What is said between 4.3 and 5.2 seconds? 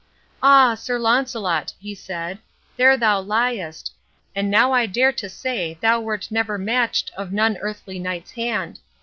And now I dare